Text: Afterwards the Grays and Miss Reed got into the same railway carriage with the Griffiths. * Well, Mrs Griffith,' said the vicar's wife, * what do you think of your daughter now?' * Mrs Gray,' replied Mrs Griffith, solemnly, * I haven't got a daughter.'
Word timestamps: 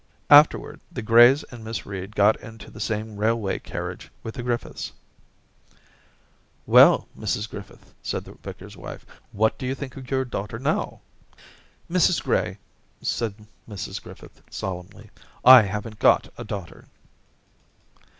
Afterwards 0.31 0.81
the 0.91 1.03
Grays 1.03 1.43
and 1.51 1.63
Miss 1.63 1.85
Reed 1.85 2.15
got 2.15 2.35
into 2.41 2.71
the 2.71 2.79
same 2.79 3.17
railway 3.17 3.59
carriage 3.59 4.09
with 4.23 4.33
the 4.33 4.41
Griffiths. 4.41 4.91
* 5.79 6.65
Well, 6.65 7.07
Mrs 7.15 7.47
Griffith,' 7.47 7.93
said 8.01 8.23
the 8.23 8.31
vicar's 8.33 8.75
wife, 8.75 9.05
* 9.21 9.31
what 9.31 9.59
do 9.59 9.67
you 9.67 9.75
think 9.75 9.95
of 9.97 10.09
your 10.09 10.25
daughter 10.25 10.57
now?' 10.57 11.01
* 11.17 11.33
Mrs 11.87 12.19
Gray,' 12.23 12.57
replied 12.99 13.45
Mrs 13.69 14.01
Griffith, 14.01 14.41
solemnly, 14.49 15.11
* 15.33 15.45
I 15.55 15.61
haven't 15.61 15.99
got 15.99 16.33
a 16.35 16.43
daughter.' 16.45 16.85